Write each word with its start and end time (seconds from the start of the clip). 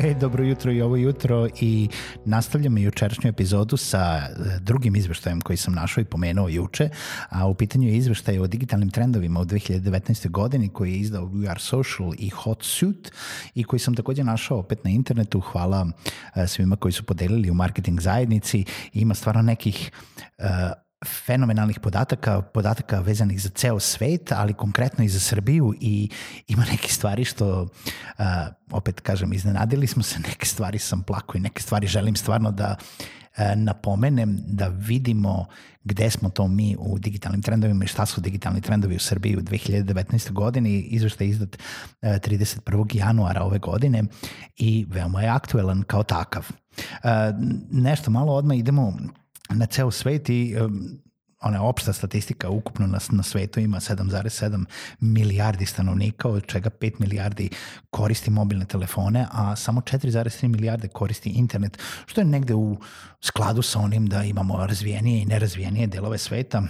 Hej, 0.00 0.14
dobro 0.14 0.44
jutro 0.44 0.72
i 0.72 0.82
ovo 0.82 0.96
jutro 0.96 1.48
i 1.60 1.88
nastavljamo 2.24 2.78
jučerašnju 2.78 3.28
epizodu 3.28 3.76
sa 3.76 3.98
e, 3.98 4.30
drugim 4.60 4.96
izveštajem 4.96 5.40
koji 5.40 5.56
sam 5.56 5.74
našao 5.74 6.02
i 6.02 6.04
pomenuo 6.04 6.48
juče, 6.48 6.88
a 7.28 7.46
u 7.46 7.54
pitanju 7.54 7.88
je 7.88 7.96
izveštaj 7.96 8.38
o 8.38 8.46
digitalnim 8.46 8.90
trendovima 8.90 9.40
u 9.40 9.44
2019. 9.44 10.30
godini 10.30 10.68
koji 10.68 10.92
je 10.92 10.98
izdao 10.98 11.26
We 11.26 11.50
Are 11.50 11.60
Social 11.60 12.12
i 12.18 12.28
Hot 12.28 12.62
Suit 12.62 13.12
i 13.54 13.64
koji 13.64 13.80
sam 13.80 13.94
takođe 13.94 14.24
našao 14.24 14.58
opet 14.58 14.84
na 14.84 14.90
internetu. 14.90 15.40
Hvala 15.40 15.86
e, 16.34 16.46
svima 16.46 16.76
koji 16.76 16.92
su 16.92 17.02
podelili 17.02 17.50
u 17.50 17.54
marketing 17.54 18.00
zajednici. 18.00 18.64
Ima 18.92 19.14
stvarno 19.14 19.42
nekih 19.42 19.90
uh, 20.38 20.44
fenomenalnih 21.06 21.80
podataka, 21.80 22.42
podataka 22.42 23.00
vezanih 23.00 23.42
za 23.42 23.48
ceo 23.48 23.80
svet, 23.80 24.32
ali 24.32 24.54
konkretno 24.54 25.04
i 25.04 25.08
za 25.08 25.20
Srbiju 25.20 25.74
i 25.80 26.10
ima 26.48 26.64
neke 26.70 26.88
stvari 26.88 27.24
što, 27.24 27.62
uh, 27.62 28.24
opet 28.70 29.00
kažem, 29.00 29.32
iznenadili 29.32 29.86
smo 29.86 30.02
se, 30.02 30.18
neke 30.28 30.46
stvari 30.46 30.78
sam 30.78 31.02
plako 31.02 31.38
i 31.38 31.40
neke 31.40 31.62
stvari 31.62 31.86
želim 31.86 32.16
stvarno 32.16 32.50
da 32.50 32.76
uh, 32.78 33.06
napomenem, 33.56 34.38
da 34.46 34.68
vidimo 34.68 35.46
gde 35.86 36.10
smo 36.10 36.30
to 36.30 36.48
mi 36.48 36.76
u 36.78 36.98
digitalnim 36.98 37.42
trendovima 37.42 37.84
i 37.84 37.88
šta 37.88 38.06
su 38.06 38.20
digitalni 38.20 38.60
trendovi 38.60 38.96
u 38.96 38.98
Srbiji 38.98 39.36
u 39.36 39.40
2019. 39.40 40.32
godini. 40.32 40.80
Izveštaj 40.80 41.26
je 41.26 41.30
izdat 41.30 41.56
uh, 41.56 42.08
31. 42.08 42.96
januara 42.96 43.42
ove 43.42 43.58
godine 43.58 44.02
i 44.56 44.86
veoma 44.88 45.22
je 45.22 45.28
aktuelan 45.28 45.82
kao 45.82 46.02
takav. 46.02 46.46
Uh, 46.78 47.10
nešto 47.70 48.10
malo 48.10 48.32
odmah 48.32 48.56
idemo 48.56 48.92
na 49.50 49.66
ceo 49.66 49.90
svet 49.90 50.28
i 50.28 50.56
ona 51.40 51.62
opšta 51.62 51.92
statistika 51.92 52.48
ukupno 52.48 52.86
na, 52.86 52.98
na 53.10 53.22
svetu 53.22 53.60
ima 53.60 53.80
7,7 53.80 54.64
milijardi 55.00 55.66
stanovnika, 55.66 56.28
od 56.28 56.46
čega 56.46 56.70
5 56.70 56.92
milijardi 56.98 57.50
koristi 57.90 58.30
mobilne 58.30 58.64
telefone, 58.64 59.26
a 59.30 59.56
samo 59.56 59.80
4,3 59.80 60.48
milijarde 60.48 60.88
koristi 60.88 61.30
internet, 61.30 61.78
što 62.06 62.20
je 62.20 62.24
negde 62.24 62.54
u 62.54 62.76
skladu 63.20 63.62
sa 63.62 63.78
onim 63.78 64.06
da 64.06 64.24
imamo 64.24 64.66
razvijenije 64.66 65.22
i 65.22 65.26
nerazvijenije 65.26 65.86
delove 65.86 66.18
sveta. 66.18 66.62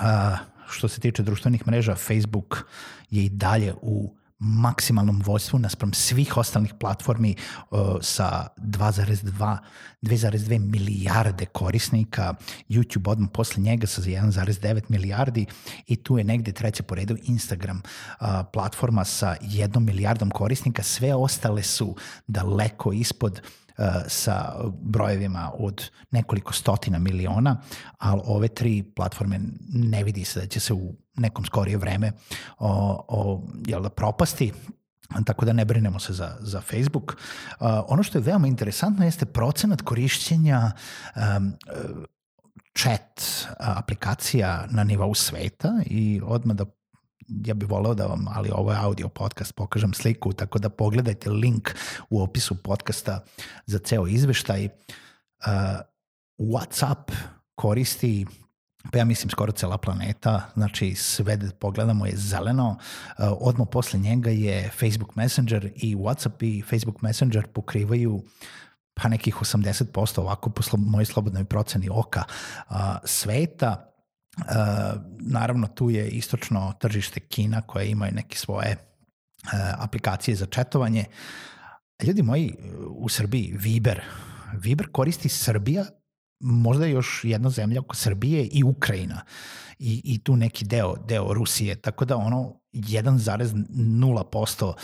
A, 0.00 0.36
što 0.68 0.88
se 0.88 1.00
tiče 1.00 1.22
društvenih 1.22 1.66
mreža, 1.66 1.94
Facebook 1.94 2.64
je 3.10 3.24
i 3.24 3.28
dalje 3.28 3.74
u 3.82 4.16
maksimalnom 4.40 5.22
vojstvu 5.26 5.58
naspram 5.58 5.92
svih 5.92 6.36
ostalih 6.36 6.74
platformi 6.80 7.34
uh, 7.70 7.78
sa 8.00 8.46
2,2 8.56 9.58
2,2 10.02 10.58
milijarde 10.58 11.46
korisnika, 11.46 12.34
YouTube 12.68 13.10
odmah 13.10 13.30
posle 13.32 13.62
njega 13.62 13.86
sa 13.86 14.02
1,9 14.02 14.82
milijardi 14.88 15.46
i 15.86 15.96
tu 15.96 16.18
je 16.18 16.24
negde 16.24 16.52
treće 16.52 16.82
po 16.82 16.94
redu 16.94 17.16
Instagram 17.22 17.82
uh, 18.20 18.26
platforma 18.52 19.04
sa 19.04 19.36
jednom 19.40 19.84
milijardom 19.84 20.30
korisnika, 20.30 20.82
sve 20.82 21.14
ostale 21.14 21.62
su 21.62 21.96
daleko 22.26 22.92
ispod 22.92 23.40
sa 24.08 24.54
brojevima 24.82 25.50
od 25.58 25.90
nekoliko 26.10 26.52
stotina 26.52 26.98
miliona, 26.98 27.56
ali 27.98 28.20
ove 28.24 28.48
tri 28.48 28.82
platforme 28.82 29.40
ne 29.68 30.04
vidi 30.04 30.24
se 30.24 30.40
da 30.40 30.46
će 30.46 30.60
se 30.60 30.74
u 30.74 30.94
nekom 31.16 31.44
skorije 31.44 31.76
vreme 31.76 32.12
o, 32.58 33.04
o, 33.08 33.42
jel 33.66 33.82
da, 33.82 33.88
propasti, 33.88 34.52
tako 35.24 35.44
da 35.44 35.52
ne 35.52 35.64
brinemo 35.64 35.98
se 35.98 36.12
za, 36.12 36.36
za 36.40 36.60
Facebook. 36.60 37.16
Uh, 37.60 37.66
ono 37.88 38.02
što 38.02 38.18
je 38.18 38.22
veoma 38.22 38.46
interesantno 38.46 39.04
jeste 39.04 39.26
procenat 39.26 39.82
korišćenja 39.82 40.72
um, 41.16 41.52
chat 42.78 43.22
aplikacija 43.58 44.66
na 44.70 44.84
nivou 44.84 45.14
sveta 45.14 45.72
i 45.86 46.20
odmah 46.24 46.56
da 46.56 46.64
ja 47.44 47.54
bih 47.54 47.68
voleo 47.68 47.94
da 47.94 48.06
vam, 48.06 48.26
ali 48.28 48.50
ovo 48.52 48.72
je 48.72 48.78
audio 48.78 49.08
podcast, 49.08 49.54
pokažem 49.54 49.94
sliku, 49.94 50.32
tako 50.32 50.58
da 50.58 50.68
pogledajte 50.68 51.30
link 51.30 51.70
u 52.10 52.22
opisu 52.22 52.62
podcasta 52.62 53.24
za 53.66 53.78
ceo 53.78 54.06
izveštaj. 54.06 54.64
Uh, 54.64 54.72
WhatsApp 56.38 57.12
koristi 57.54 58.26
pa 58.92 58.98
ja 58.98 59.04
mislim 59.04 59.30
skoro 59.30 59.52
cela 59.52 59.78
planeta, 59.78 60.42
znači 60.54 60.94
sve 60.94 61.36
da 61.36 61.50
pogledamo 61.50 62.06
je 62.06 62.16
zeleno, 62.16 62.68
uh, 62.70 63.24
odmah 63.40 63.68
posle 63.72 64.00
njega 64.00 64.30
je 64.30 64.70
Facebook 64.70 65.16
Messenger 65.16 65.72
i 65.76 65.96
WhatsApp 65.96 66.44
i 66.44 66.62
Facebook 66.62 67.02
Messenger 67.02 67.46
pokrivaju 67.46 68.22
pa 68.94 69.08
nekih 69.08 69.34
80% 69.34 70.20
ovako 70.20 70.50
po 70.50 70.62
mojoj 70.76 71.04
slobodnoj 71.04 71.44
proceni 71.44 71.88
oka 71.90 72.22
uh, 72.70 72.76
sveta. 73.04 73.89
Uh, 74.38 74.44
naravno 75.20 75.66
tu 75.66 75.90
je 75.90 76.08
istočno 76.08 76.72
tržište 76.80 77.20
Kina 77.20 77.62
koje 77.62 77.90
imaju 77.90 78.12
neke 78.12 78.38
svoje 78.38 78.76
uh, 78.76 79.50
aplikacije 79.78 80.36
za 80.36 80.46
četovanje. 80.46 81.04
Ljudi 82.02 82.22
moji, 82.22 82.54
u 82.88 83.08
Srbiji 83.08 83.54
Viber, 83.58 84.00
Viber 84.52 84.88
koristi 84.92 85.28
Srbija 85.28 85.84
možda 86.40 86.86
još 86.86 87.20
jedna 87.24 87.50
zemlja 87.50 87.80
oko 87.80 87.96
Srbije 87.96 88.46
i 88.46 88.64
Ukrajina 88.64 89.20
i, 89.78 90.02
i 90.04 90.18
tu 90.18 90.36
neki 90.36 90.64
deo, 90.64 90.96
deo 91.08 91.34
Rusije, 91.34 91.74
tako 91.74 92.04
da 92.04 92.16
ono 92.16 92.60
1,0% 92.72 94.64
uh, 94.64 94.74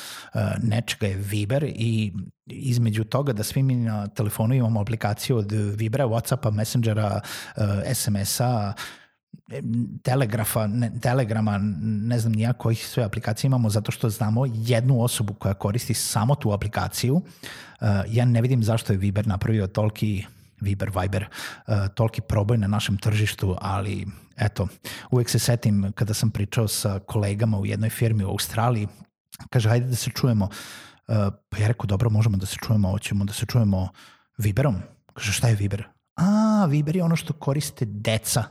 nečega 0.63 1.07
je 1.07 1.17
Viber 1.17 1.65
i 1.65 2.13
između 2.47 3.05
toga 3.05 3.33
da 3.33 3.43
svi 3.43 3.63
mi 3.63 3.75
na 3.75 4.09
telefonu 4.09 4.55
imamo 4.55 4.81
aplikaciju 4.81 5.37
od 5.37 5.53
Vibera, 5.53 6.07
Whatsappa, 6.07 6.51
Messengera, 6.51 7.21
SMS-a, 7.95 8.73
telegrafa, 10.03 10.67
ne, 10.67 10.91
telegrama, 11.01 11.59
ne 11.83 12.19
znam 12.19 12.33
nija 12.33 12.53
kojih 12.53 12.87
sve 12.89 13.05
aplikacije 13.05 13.49
imamo, 13.49 13.71
zato 13.71 13.93
što 13.93 14.11
znamo 14.11 14.47
jednu 14.47 15.03
osobu 15.03 15.35
koja 15.35 15.55
koristi 15.55 15.95
samo 15.95 16.35
tu 16.35 16.53
aplikaciju. 16.53 17.15
Uh, 17.15 17.23
ja 18.09 18.25
ne 18.25 18.43
vidim 18.43 18.63
zašto 18.63 18.93
je 18.93 18.99
Viber 18.99 19.27
napravio 19.27 19.67
toliki 19.67 20.25
Viber, 20.61 20.91
Viber, 21.01 21.27
uh, 21.67 21.75
toliki 21.95 22.21
proboj 22.21 22.59
na 22.59 22.67
našem 22.67 22.97
tržištu, 22.97 23.57
ali 23.61 24.07
eto, 24.37 24.69
uvek 25.11 25.31
se 25.31 25.39
setim 25.39 25.93
kada 25.95 26.15
sam 26.15 26.31
pričao 26.31 26.69
sa 26.69 26.99
kolegama 26.99 27.59
u 27.59 27.67
jednoj 27.67 27.91
firmi 27.91 28.25
u 28.25 28.29
Australiji, 28.29 28.89
kaže, 29.51 29.69
hajde 29.69 29.87
da 29.87 29.97
se 29.97 30.11
čujemo. 30.11 30.45
Uh, 30.45 31.17
pa 31.49 31.59
ja 31.59 31.69
rekao, 31.69 31.87
dobro, 31.87 32.11
možemo 32.11 32.37
da 32.37 32.47
se 32.47 32.57
čujemo, 32.67 32.91
hoćemo 32.91 33.25
da 33.25 33.33
se 33.33 33.47
čujemo 33.47 33.89
Viberom. 34.39 34.77
Kaže, 35.15 35.33
šta 35.33 35.49
je 35.49 35.55
Viber? 35.55 35.96
A, 36.17 36.67
Viber 36.67 36.97
je 36.97 37.05
ono 37.05 37.17
što 37.17 37.33
koriste 37.33 37.85
deca. 37.85 38.45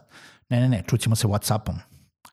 Ne, 0.49 0.59
ne, 0.59 0.69
ne, 0.69 0.83
čućemo 0.87 1.15
se 1.15 1.27
Whatsappom. 1.27 1.75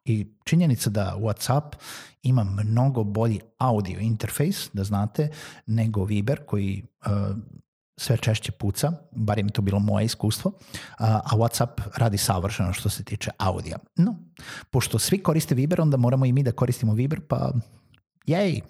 I 0.05 0.27
činjenica 0.45 0.91
da 0.91 1.17
WhatsApp 1.19 1.75
ima 2.23 2.45
mnogo 2.45 3.05
bolji 3.05 3.41
audio 3.59 4.01
interfejs, 4.01 4.71
da 4.73 4.85
znate, 4.85 5.31
nego 5.67 6.05
Viber 6.05 6.45
koji 6.47 6.83
uh, 7.07 7.37
sve 8.01 8.17
češće 8.17 8.53
puca, 8.53 8.93
bar 9.11 9.39
je 9.39 9.45
mi 9.45 9.51
to 9.51 9.63
bilo 9.63 9.79
moje 9.79 10.05
iskustvo, 10.05 10.53
a, 10.99 11.21
a 11.25 11.37
WhatsApp 11.37 11.83
radi 11.97 12.19
savršeno 12.19 12.73
što 12.73 12.89
se 12.89 13.05
tiče 13.05 13.31
audija. 13.39 13.79
No, 13.97 14.17
pošto 14.71 14.99
svi 14.99 15.19
koriste 15.19 15.55
Viber, 15.55 15.81
onda 15.81 15.97
moramo 15.97 16.27
i 16.27 16.33
mi 16.33 16.43
da 16.43 16.53
koristimo 16.53 16.95
Viber, 16.95 17.21
pa 17.29 17.53
jej! 18.27 18.63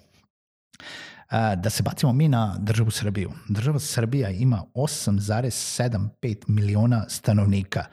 A, 1.29 1.55
da 1.55 1.69
se 1.69 1.83
bacimo 1.83 2.13
mi 2.13 2.27
na 2.27 2.55
državu 2.59 2.91
Srbiju. 2.91 3.31
Država 3.49 3.79
Srbija 3.79 4.29
ima 4.29 4.63
8,75 4.73 6.43
miliona 6.47 7.05
stanovnika 7.09 7.85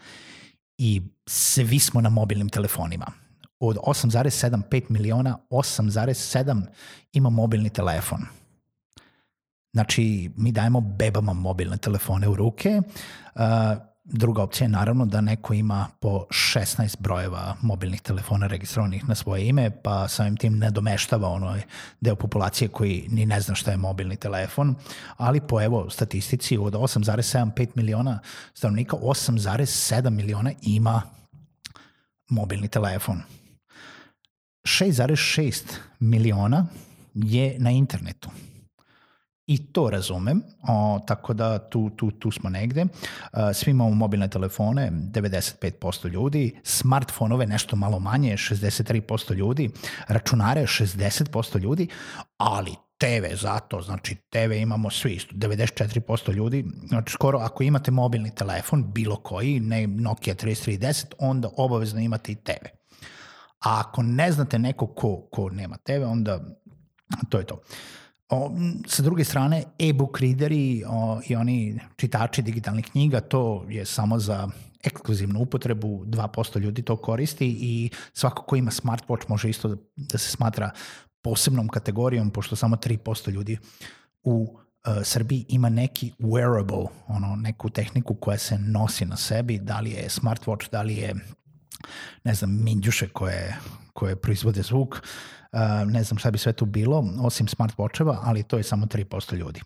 i 0.79 1.03
svi 1.27 1.79
smo 1.79 2.01
na 2.01 2.09
mobilnim 2.11 2.49
telefonima. 2.49 3.07
Od 3.61 3.77
8,75 3.77 4.83
miliona, 4.89 5.39
8,7 5.51 6.63
ima 7.13 7.31
mobilni 7.31 7.71
telefon– 7.71 8.21
Znači, 9.73 10.31
mi 10.37 10.53
dajemo 10.53 10.81
bebama 10.81 11.33
mobilne 11.33 11.77
telefone 11.77 12.29
u 12.29 12.35
ruke 12.35 12.83
uh, 13.35 13.43
druga 14.05 14.43
opcija 14.43 14.65
je 14.65 14.69
naravno 14.69 15.07
da 15.07 15.21
neko 15.21 15.55
ima 15.55 15.89
po 16.01 16.27
16 16.31 16.97
brojeva 17.01 17.57
mobilnih 17.63 18.01
telefona 18.01 18.47
registrovanih 18.47 19.09
na 19.09 19.15
svoje 19.15 19.49
ime, 19.49 19.71
pa 19.71 20.09
samim 20.09 20.37
tim 20.37 20.59
ne 20.59 20.71
domeštava 20.71 21.29
onoj 21.29 21.63
deo 22.01 22.17
populacije 22.17 22.69
koji 22.69 23.07
ni 23.09 23.27
ne 23.27 23.41
zna 23.41 23.55
šta 23.55 23.71
je 23.71 23.77
mobilni 23.77 24.17
telefon, 24.17 24.75
ali 25.17 25.41
po 25.41 25.63
evo 25.63 25.91
statistici 25.91 26.59
od 26.59 26.75
8,75 26.75 27.69
miliona 27.75 28.19
stanovnika, 28.55 28.97
8,7 28.97 30.11
miliona 30.11 30.53
ima 30.63 31.03
mobilni 32.29 32.69
telefon. 32.69 33.23
6,6 34.65 35.63
miliona 36.01 36.67
je 37.15 37.57
na 37.59 37.71
internetu. 37.71 38.31
I 39.51 39.59
to 39.73 39.91
razumem, 39.91 40.43
o, 40.69 41.01
tako 41.07 41.35
da 41.35 41.59
tu, 41.59 41.91
tu, 41.91 42.11
tu 42.11 42.31
smo 42.31 42.51
negde. 42.51 42.87
Svi 43.55 43.71
imamo 43.71 43.91
mobilne 43.91 44.29
telefone, 44.29 44.91
95% 44.91 46.09
ljudi, 46.09 46.61
smartfonove 46.63 47.47
nešto 47.47 47.77
malo 47.77 47.99
manje, 47.99 48.33
63% 48.37 49.35
ljudi, 49.35 49.71
računare 50.09 50.63
60% 50.63 51.61
ljudi, 51.61 51.89
ali 52.37 52.75
TV 52.99 53.35
zato, 53.35 53.81
znači 53.83 54.17
TV 54.31 54.53
imamo 54.53 54.91
svi, 54.91 55.19
94% 55.33 56.33
ljudi, 56.33 56.65
znači 56.89 57.13
skoro 57.13 57.39
ako 57.39 57.63
imate 57.63 57.91
mobilni 57.91 58.35
telefon, 58.35 58.93
bilo 58.93 59.17
koji, 59.17 59.61
ne 59.61 59.87
Nokia 59.87 60.35
3310, 60.35 61.05
onda 61.19 61.49
obavezno 61.57 62.01
imate 62.01 62.33
i 62.33 62.37
TV. 62.37 62.67
A 63.65 63.81
ako 63.81 64.03
ne 64.03 64.33
znate 64.33 64.59
neko 64.59 64.87
ko, 64.87 65.29
ko 65.33 65.51
nema 65.51 65.77
TV, 65.77 66.03
onda 66.05 66.41
to 67.29 67.39
je 67.39 67.47
to. 67.47 67.55
Uh, 67.55 67.61
O, 68.31 68.51
sa 68.87 69.03
druge 69.03 69.25
strane, 69.25 69.65
e-book 69.79 70.21
readeri 70.21 70.85
o, 70.87 71.21
i 71.29 71.37
oni 71.37 71.81
čitači 71.97 72.43
digitalnih 72.43 72.87
knjiga, 72.87 73.21
to 73.21 73.65
je 73.69 73.85
samo 73.85 74.19
za 74.19 74.49
ekskluzivnu 74.85 75.41
upotrebu, 75.41 76.05
2% 76.07 76.61
ljudi 76.61 76.83
to 76.83 76.97
koristi 76.97 77.47
i 77.61 77.91
svako 78.13 78.43
ko 78.43 78.57
ima 78.57 78.71
smartwatch 78.71 79.29
može 79.29 79.51
isto 79.51 79.69
da, 79.69 79.77
da 79.97 80.19
se 80.19 80.31
smatra 80.31 80.71
posebnom 81.23 81.69
kategorijom, 81.69 82.31
pošto 82.31 82.57
samo 82.57 82.77
3% 82.77 83.31
ljudi 83.31 83.59
u 84.23 84.33
uh, 84.33 85.03
Srbiji 85.03 85.45
ima 85.49 85.69
neki 85.69 86.13
wearable, 86.19 86.87
ono, 87.09 87.37
neku 87.37 87.71
tehniku 87.71 88.15
koja 88.15 88.39
se 88.39 88.59
nosi 88.59 89.05
na 89.05 89.17
sebi, 89.17 89.59
da 89.59 89.81
li 89.81 89.91
je 89.91 90.09
smartwatch, 90.09 90.71
da 90.71 90.83
li 90.83 90.97
je 90.97 91.15
ne 92.25 92.35
znam, 92.35 92.65
minđuše 92.65 93.09
koje, 93.09 93.57
koje 93.93 94.17
proizvode 94.17 94.63
zvuk, 94.63 94.95
uh, 94.95 95.01
ne 95.87 96.03
znam 96.03 96.19
šta 96.19 96.31
bi 96.31 96.39
sve 96.39 96.53
tu 96.53 96.65
bilo, 96.65 97.05
osim 97.21 97.47
smartwatcheva, 97.47 98.19
ali 98.23 98.43
to 98.43 98.57
je 98.57 98.63
samo 98.63 98.87
3% 98.87 99.37
ljudi. 99.37 99.61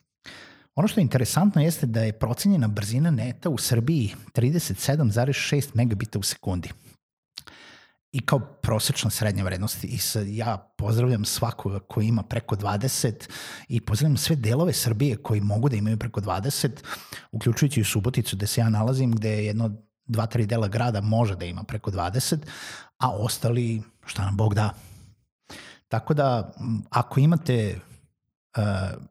Ono 0.74 0.88
što 0.88 1.00
je 1.00 1.02
interesantno 1.02 1.62
jeste 1.62 1.86
da 1.86 2.00
je 2.00 2.12
procenjena 2.12 2.68
brzina 2.68 3.10
neta 3.10 3.50
u 3.50 3.58
Srbiji 3.58 4.14
37,6 4.34 5.70
megabita 5.74 6.18
u 6.18 6.22
sekundi. 6.22 6.70
I 8.12 8.20
kao 8.20 8.38
prosečna 8.38 9.10
srednja 9.10 9.44
vrednost. 9.44 9.84
I 9.84 9.98
sad 9.98 10.28
ja 10.28 10.56
pozdravljam 10.76 11.24
svakoga 11.24 11.78
ko 11.78 12.00
ima 12.00 12.22
preko 12.22 12.56
20 12.56 13.12
i 13.68 13.80
pozdravljam 13.80 14.16
sve 14.16 14.36
delove 14.36 14.72
Srbije 14.72 15.16
koji 15.16 15.40
mogu 15.40 15.68
da 15.68 15.76
imaju 15.76 15.98
preko 15.98 16.20
20, 16.20 16.70
uključujući 17.32 17.80
i 17.80 17.84
Suboticu 17.84 18.36
gde 18.36 18.46
se 18.46 18.60
ja 18.60 18.68
nalazim, 18.68 19.12
gde 19.12 19.30
je 19.30 19.46
jedno 19.46 19.70
dva, 20.06 20.26
tri 20.26 20.46
dela 20.46 20.68
grada 20.68 21.00
može 21.00 21.36
da 21.36 21.44
ima 21.44 21.62
preko 21.62 21.90
20, 21.90 22.38
a 22.98 23.10
ostali 23.10 23.82
šta 24.06 24.24
nam 24.24 24.36
Bog 24.36 24.54
da. 24.54 24.74
Tako 25.94 26.14
da, 26.14 26.52
ako 26.90 27.20
imate 27.20 27.78
uh, 28.56 28.62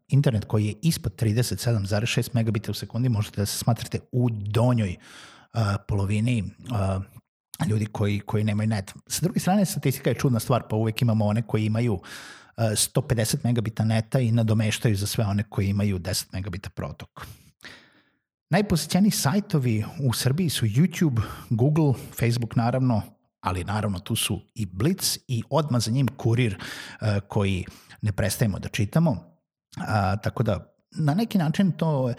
internet 0.07 0.45
koji 0.45 0.65
je 0.65 0.73
ispod 0.81 1.15
37,6 1.15 2.29
megabita 2.33 2.71
u 2.71 2.73
sekundi, 2.73 3.09
možete 3.09 3.41
da 3.41 3.45
se 3.45 3.57
smatrate 3.57 3.99
u 4.11 4.29
donjoj 4.29 4.95
uh, 5.53 5.59
polovini 5.87 6.43
uh, 6.43 7.03
ljudi 7.67 7.85
koji, 7.85 8.19
koji 8.19 8.43
nemaju 8.43 8.69
net. 8.69 8.93
Sa 9.07 9.21
druge 9.21 9.39
strane, 9.39 9.65
statistika 9.65 10.09
je 10.09 10.15
čudna 10.15 10.39
stvar, 10.39 10.63
pa 10.69 10.75
uvek 10.75 11.01
imamo 11.01 11.25
one 11.25 11.41
koji 11.41 11.65
imaju 11.65 11.93
uh, 11.93 12.01
150 12.57 13.37
megabita 13.43 13.85
neta 13.85 14.19
i 14.19 14.31
nadomeštaju 14.31 14.95
za 14.95 15.07
sve 15.07 15.25
one 15.25 15.43
koji 15.49 15.67
imaju 15.69 15.99
10 15.99 16.25
megabita 16.33 16.69
protok. 16.69 17.27
Najposećeniji 18.49 19.11
sajtovi 19.11 19.85
u 20.03 20.13
Srbiji 20.13 20.49
su 20.49 20.65
YouTube, 20.65 21.21
Google, 21.49 21.93
Facebook 22.19 22.55
naravno, 22.55 23.01
ali 23.43 23.63
naravno 23.63 23.99
tu 23.99 24.15
su 24.15 24.41
i 24.55 24.65
Blitz 24.65 25.17
i 25.27 25.43
odmah 25.49 25.81
za 25.81 25.91
njim 25.91 26.07
kurir 26.07 26.57
uh, 26.57 27.07
koji 27.27 27.65
ne 28.01 28.11
prestajemo 28.11 28.59
da 28.59 28.69
čitamo. 28.69 29.11
Uh, 29.11 29.85
tako 30.23 30.43
da 30.43 30.75
na 30.91 31.13
neki 31.13 31.37
način 31.37 31.71
to 31.71 32.03
uh, 32.03 32.13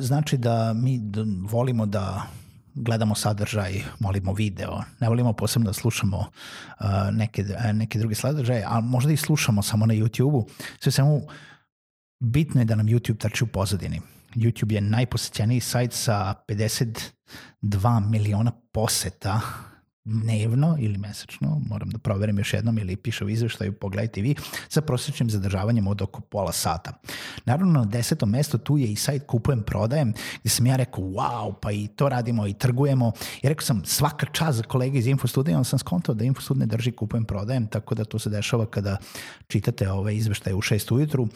znači 0.00 0.36
da 0.36 0.72
mi 0.72 1.00
volimo 1.48 1.86
da 1.86 2.22
gledamo 2.74 3.14
sadržaj, 3.14 3.82
molimo 3.98 4.32
video, 4.32 4.82
ne 5.00 5.08
volimo 5.08 5.32
posebno 5.32 5.66
da 5.66 5.72
slušamo 5.72 6.24
neke, 7.12 7.44
neke 7.72 7.98
druge 7.98 8.14
sadržaje, 8.14 8.64
a 8.66 8.80
možda 8.80 9.12
i 9.12 9.16
slušamo 9.16 9.62
samo 9.62 9.86
na 9.86 9.94
YouTube-u. 9.94 10.48
Sve 10.80 10.92
samo 10.92 11.20
bitno 12.20 12.60
je 12.60 12.64
da 12.64 12.74
nam 12.74 12.86
YouTube 12.86 13.18
trči 13.18 13.44
u 13.44 13.46
pozadini. 13.46 14.00
YouTube 14.34 14.72
je 14.72 14.80
najposećeniji 14.80 15.60
sajt 15.60 15.92
sa 15.92 16.34
52 16.48 18.10
miliona 18.10 18.52
poseta 18.72 19.40
dnevno 20.04 20.76
ili 20.78 20.98
mesečno, 20.98 21.60
moram 21.68 21.90
da 21.90 21.98
proverim 21.98 22.38
još 22.38 22.52
jednom 22.52 22.78
ili 22.78 22.96
piše 22.96 23.24
u 23.24 23.28
izveštaju, 23.28 23.72
pogledajte 23.72 24.20
vi, 24.20 24.34
sa 24.68 24.80
prosječnim 24.80 25.30
zadržavanjem 25.30 25.86
od 25.86 26.02
oko 26.02 26.20
pola 26.20 26.52
sata. 26.52 26.92
Naravno, 27.44 27.72
na 27.72 27.84
desetom 27.84 28.30
mestu 28.30 28.58
tu 28.58 28.78
je 28.78 28.92
i 28.92 28.96
sajt 28.96 29.26
Kupujem, 29.26 29.62
prodajem, 29.62 30.12
gde 30.40 30.50
sam 30.50 30.66
ja 30.66 30.76
rekao, 30.76 31.04
wow, 31.04 31.54
pa 31.62 31.72
i 31.72 31.88
to 31.96 32.08
radimo 32.08 32.46
i 32.46 32.54
trgujemo. 32.54 33.12
I 33.42 33.48
rekao 33.48 33.64
sam, 33.64 33.84
svaka 33.84 34.26
čast 34.26 34.56
za 34.56 34.62
kolege 34.62 34.98
iz 34.98 35.06
Infostudija, 35.06 35.58
on 35.58 35.64
sam 35.64 35.78
skontao 35.78 36.14
da 36.14 36.24
Infostud 36.24 36.58
ne 36.58 36.66
drži 36.66 36.92
Kupujem, 36.92 37.24
prodajem, 37.24 37.66
tako 37.66 37.94
da 37.94 38.04
to 38.04 38.18
se 38.18 38.30
dešava 38.30 38.66
kada 38.66 38.96
čitate 39.46 39.90
ove 39.90 40.16
izveštaje 40.16 40.54
u 40.54 40.62
6 40.62 40.94
ujutru. 40.94 41.22
Uh, 41.22 41.30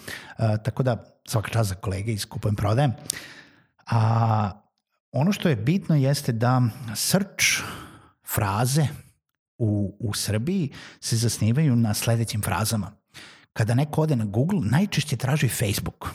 tako 0.65 0.82
da, 0.82 1.05
svaka 1.26 1.50
čast 1.50 1.69
za 1.69 1.75
kolege 1.75 2.12
iz 2.12 2.26
Kupujem, 2.26 2.56
prodajem. 2.56 2.93
A 3.87 4.50
ono 5.12 5.32
što 5.32 5.49
je 5.49 5.56
bitno 5.56 5.97
jeste 5.97 6.32
da 6.32 6.62
search 6.94 7.44
fraze 8.35 8.87
u, 9.59 9.97
u 10.01 10.15
Srbiji 10.15 10.73
se 11.01 11.17
zasnivaju 11.17 11.77
na 11.77 11.95
sledećim 11.95 12.43
frazama. 12.43 12.93
Kada 13.53 13.75
neko 13.75 14.03
ode 14.03 14.17
na 14.17 14.25
Google, 14.25 14.61
najčešće 14.63 15.17
traži 15.17 15.49
Facebook. 15.49 16.09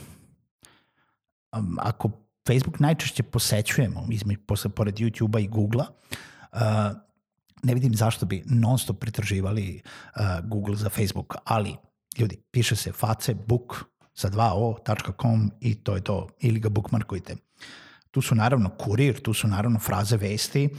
Ako 1.77 2.12
Facebook 2.48 2.80
najčešće 2.80 3.24
posećujemo, 3.24 4.07
između, 4.10 4.39
posle, 4.48 4.69
pored 4.69 4.95
YouTube-a 4.95 5.39
i 5.39 5.48
Google-a, 5.48 5.88
uh, 6.51 6.98
ne 7.63 7.74
vidim 7.74 7.95
zašto 7.95 8.25
bi 8.25 8.44
non 8.45 8.77
stop 8.77 9.00
pretraživali 9.00 9.82
uh, 10.15 10.50
Google 10.50 10.75
za 10.75 10.89
Facebook, 10.89 11.36
ali 11.43 11.75
ljudi, 12.17 12.38
piše 12.51 12.75
se 12.75 12.91
facebook 12.91 13.86
sa 14.13 14.29
2o.com 14.29 15.51
i 15.60 15.75
to 15.75 15.96
je 15.96 16.01
to, 16.01 16.27
ili 16.39 16.60
ga 16.60 16.70
bookmarkujte. 16.70 17.36
Tu 18.12 18.22
su 18.22 18.36
naravno 18.36 18.70
kurir, 18.70 19.22
tu 19.22 19.34
su 19.34 19.48
naravno 19.48 19.79
fraze 19.79 20.17
vesti, 20.17 20.70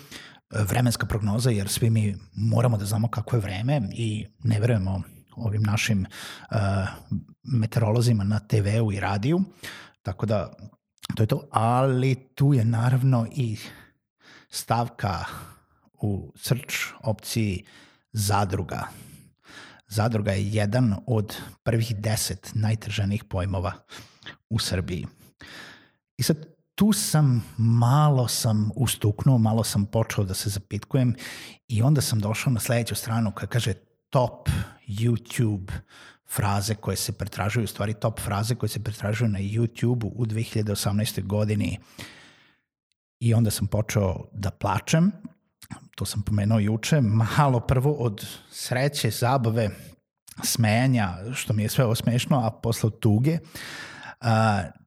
vremenska 0.50 1.06
prognoza, 1.06 1.50
jer 1.50 1.68
svi 1.68 1.90
mi 1.90 2.16
moramo 2.32 2.76
da 2.76 2.84
znamo 2.84 3.08
kako 3.08 3.36
je 3.36 3.40
vreme 3.40 3.80
i 3.92 4.26
ne 4.44 4.60
verujemo 4.60 5.02
ovim 5.36 5.62
našim 5.62 6.06
uh, 6.06 6.56
meteorolozima 7.42 8.24
na 8.24 8.40
TV-u 8.40 8.92
i 8.92 9.00
radiju, 9.00 9.40
tako 10.02 10.26
da 10.26 10.52
to 11.14 11.22
je 11.22 11.26
to, 11.26 11.48
ali 11.50 12.14
tu 12.34 12.54
je 12.54 12.64
naravno 12.64 13.26
i 13.36 13.56
stavka 14.50 15.24
u 15.92 16.32
search 16.36 16.74
opciji 17.02 17.64
zadruga. 18.12 18.88
Zadruga 19.88 20.32
je 20.32 20.48
jedan 20.48 20.94
od 21.06 21.36
prvih 21.62 21.96
deset 21.96 22.50
najtraženijih 22.54 23.24
pojmova 23.24 23.72
u 24.48 24.58
Srbiji. 24.58 25.06
I 26.16 26.22
sad 26.22 26.53
tu 26.74 26.92
sam, 26.92 27.44
malo 27.56 28.28
sam 28.28 28.70
ustuknuo, 28.76 29.38
malo 29.38 29.64
sam 29.64 29.86
počeo 29.86 30.24
da 30.24 30.34
se 30.34 30.50
zapitkujem 30.50 31.14
i 31.68 31.82
onda 31.82 32.00
sam 32.00 32.20
došao 32.20 32.52
na 32.52 32.60
sledeću 32.60 32.94
stranu 32.94 33.32
koja 33.34 33.46
kaže 33.46 33.74
top 34.10 34.48
YouTube 34.88 35.72
fraze 36.28 36.74
koje 36.74 36.96
se 36.96 37.12
pretražuju, 37.12 37.66
stvari 37.66 37.94
top 37.94 38.20
fraze 38.20 38.54
koje 38.54 38.70
se 38.70 38.84
pretražuju 38.84 39.28
na 39.28 39.38
YouTube 39.38 40.10
u 40.14 40.26
2018. 40.26 41.26
godini. 41.26 41.78
I 43.20 43.34
onda 43.34 43.50
sam 43.50 43.66
počeo 43.66 44.16
da 44.32 44.50
plačem, 44.50 45.12
to 45.94 46.04
sam 46.04 46.22
pomenuo 46.22 46.58
juče, 46.58 47.00
malo 47.00 47.60
prvo 47.60 47.92
od 47.92 48.26
sreće, 48.50 49.10
zabave, 49.10 49.70
smejanja, 50.42 51.14
što 51.34 51.52
mi 51.52 51.62
je 51.62 51.68
sve 51.68 51.84
ovo 51.84 51.94
smešno, 51.94 52.40
a 52.46 52.50
posle 52.50 52.86
od 52.86 52.98
tuge. 52.98 53.38
Uh, 54.20 54.83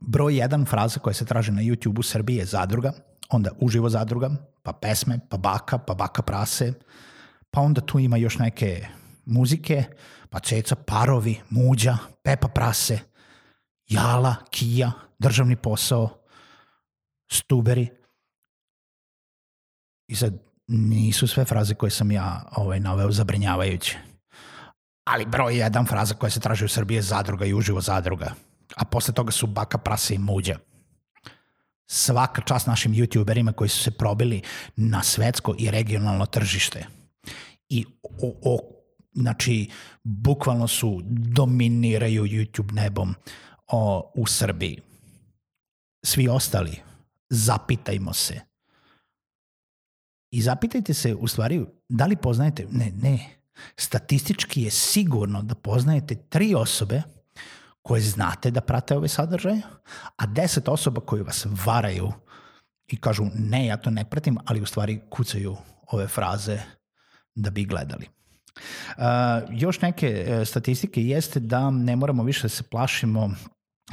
broj 0.00 0.36
jedan 0.36 0.66
fraza 0.66 1.00
koja 1.00 1.14
se 1.14 1.24
traži 1.24 1.52
na 1.52 1.62
YouTube 1.62 1.98
u 1.98 2.02
Srbiji 2.02 2.36
je 2.36 2.44
zadruga, 2.44 2.92
onda 3.30 3.50
uživo 3.60 3.90
zadruga, 3.90 4.30
pa 4.62 4.72
pesme, 4.72 5.20
pa 5.28 5.36
baka, 5.36 5.78
pa 5.78 5.94
baka 5.94 6.22
prase, 6.22 6.72
pa 7.50 7.60
onda 7.60 7.80
tu 7.80 7.98
ima 7.98 8.16
još 8.16 8.38
neke 8.38 8.86
muzike, 9.24 9.84
pa 10.30 10.40
ceca, 10.40 10.74
parovi, 10.74 11.40
muđa, 11.50 11.98
pepa 12.22 12.48
prase, 12.48 12.98
jala, 13.86 14.34
kija, 14.50 14.92
državni 15.18 15.56
posao, 15.56 16.08
stuberi, 17.30 17.88
I 20.08 20.16
sad, 20.16 20.34
nisu 20.66 21.26
sve 21.26 21.44
fraze 21.44 21.74
koje 21.74 21.90
sam 21.90 22.12
ja 22.12 22.48
ovaj, 22.56 22.80
naveo 22.80 23.12
zabrinjavajuće. 23.12 23.98
Ali 25.04 25.26
broj 25.26 25.58
jedan 25.58 25.86
fraza 25.86 26.14
koja 26.14 26.30
se 26.30 26.40
traži 26.40 26.64
u 26.64 26.68
Srbiji 26.68 26.96
je 26.96 27.02
zadruga 27.02 27.44
i 27.44 27.54
uživo 27.54 27.80
zadruga. 27.80 28.32
A 28.78 28.84
posle 28.84 29.14
toga 29.14 29.32
su 29.32 29.46
baka, 29.46 29.78
prase 29.78 30.14
i 30.14 30.18
muđa. 30.18 30.58
Svaka 31.86 32.42
čast 32.42 32.66
našim 32.66 32.94
youtuberima 32.94 33.52
koji 33.52 33.68
su 33.68 33.82
se 33.82 33.90
probili 33.90 34.42
na 34.76 35.02
svetsko 35.02 35.54
i 35.58 35.70
regionalno 35.70 36.26
tržište. 36.26 36.86
I 37.68 37.84
o, 38.02 38.34
o, 38.42 38.58
znači, 39.12 39.70
bukvalno 40.04 40.68
su 40.68 41.00
dominiraju 41.08 42.24
YouTube 42.24 42.72
nebom 42.72 43.14
o, 43.66 44.12
u 44.14 44.26
Srbiji. 44.26 44.80
Svi 46.04 46.28
ostali, 46.28 46.80
zapitajmo 47.30 48.12
se. 48.12 48.40
I 50.30 50.42
zapitajte 50.42 50.94
se 50.94 51.14
u 51.14 51.28
stvari, 51.28 51.66
da 51.88 52.06
li 52.06 52.16
poznajete, 52.16 52.66
ne, 52.70 52.92
ne, 53.02 53.38
statistički 53.76 54.62
je 54.62 54.70
sigurno 54.70 55.42
da 55.42 55.54
poznajete 55.54 56.14
tri 56.14 56.54
osobe 56.54 57.02
koje 57.88 58.00
znate 58.00 58.50
da 58.50 58.60
prate 58.60 58.96
ove 58.96 59.08
sadržaje, 59.08 59.60
a 60.16 60.26
deset 60.26 60.68
osoba 60.68 61.00
koje 61.00 61.22
vas 61.22 61.46
varaju 61.64 62.12
i 62.88 62.96
kažu 63.00 63.24
ne, 63.34 63.66
ja 63.66 63.76
to 63.76 63.90
ne 63.90 64.04
pratim, 64.04 64.38
ali 64.46 64.60
u 64.60 64.66
stvari 64.66 65.00
kucaju 65.10 65.56
ove 65.92 66.06
fraze 66.08 66.58
da 67.34 67.50
bi 67.50 67.64
gledali. 67.64 68.08
Uh, 68.56 69.04
još 69.50 69.80
neke 69.80 70.26
uh, 70.28 70.46
statistike 70.46 71.02
jeste 71.02 71.40
da 71.40 71.70
ne 71.70 71.96
moramo 71.96 72.22
više 72.22 72.42
da 72.42 72.48
se 72.48 72.62
plašimo 72.62 73.30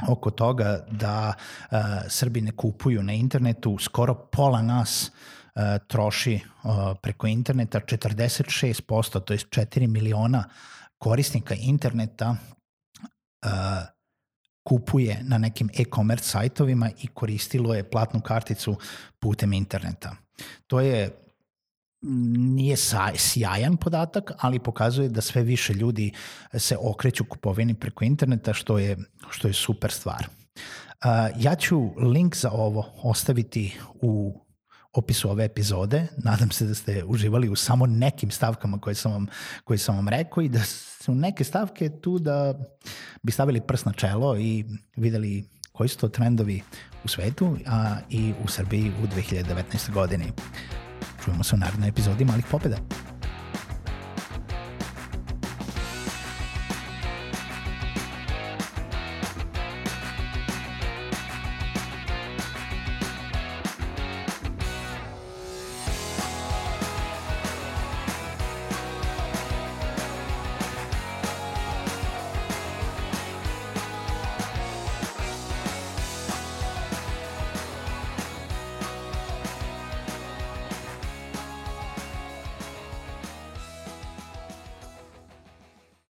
oko 0.08 0.30
toga 0.30 0.86
da 0.90 1.34
uh, 1.34 1.78
Srbi 2.08 2.40
ne 2.40 2.52
kupuju 2.52 3.02
na 3.02 3.12
internetu, 3.12 3.78
skoro 3.78 4.14
pola 4.14 4.62
nas 4.62 5.10
uh, 5.10 5.62
troši 5.86 6.40
uh, 6.64 6.70
preko 7.02 7.26
interneta, 7.26 7.80
46%, 7.80 9.24
to 9.24 9.32
je 9.32 9.38
4 9.38 9.86
miliona 9.86 10.44
korisnika 10.98 11.54
interneta 11.54 12.36
kupuje 14.62 15.20
na 15.22 15.38
nekim 15.38 15.70
e-commerce 15.78 16.28
sajtovima 16.28 16.90
i 17.02 17.06
koristilo 17.06 17.74
je 17.74 17.90
platnu 17.90 18.20
karticu 18.20 18.76
putem 19.18 19.52
interneta. 19.52 20.16
To 20.66 20.80
je 20.80 21.10
nije 22.36 22.76
sjajan 23.16 23.76
podatak, 23.76 24.32
ali 24.38 24.58
pokazuje 24.58 25.08
da 25.08 25.20
sve 25.20 25.42
više 25.42 25.74
ljudi 25.74 26.12
se 26.54 26.76
okreću 26.80 27.24
kupovini 27.24 27.74
preko 27.74 28.04
interneta, 28.04 28.52
što 28.52 28.78
je, 28.78 28.96
što 29.30 29.48
je 29.48 29.54
super 29.54 29.90
stvar. 29.92 30.26
Ja 31.36 31.54
ću 31.54 31.90
link 31.96 32.36
za 32.36 32.50
ovo 32.50 32.92
ostaviti 33.02 33.78
u 33.94 34.40
opisu 34.96 35.30
ove 35.30 35.44
epizode. 35.44 36.06
Nadam 36.16 36.50
se 36.50 36.66
da 36.66 36.74
ste 36.74 37.04
uživali 37.04 37.48
u 37.48 37.56
samo 37.56 37.86
nekim 37.86 38.30
stavkama 38.30 38.78
koje 38.78 38.94
sam 38.94 39.12
vam, 39.12 39.26
koje 39.64 39.78
sam 39.78 39.96
vam 39.96 40.08
rekao 40.08 40.42
i 40.42 40.48
da 40.48 40.64
su 41.04 41.14
neke 41.14 41.44
stavke 41.44 41.90
tu 42.00 42.18
da 42.18 42.54
bi 43.22 43.32
stavili 43.32 43.60
prst 43.60 43.86
na 43.86 43.92
čelo 43.92 44.36
i 44.38 44.64
videli 44.96 45.44
koji 45.72 45.88
su 45.88 45.98
to 45.98 46.08
trendovi 46.08 46.62
u 47.04 47.08
svetu 47.08 47.56
a 47.66 47.96
i 48.10 48.32
u 48.44 48.48
Srbiji 48.48 48.92
u 49.02 49.06
2019. 49.06 49.92
godini. 49.92 50.32
Čujemo 51.24 51.44
se 51.44 51.54
u 51.54 51.58
narednoj 51.58 51.88
epizodi 51.88 52.24
Malih 52.24 52.44
pobjeda. 52.50 52.76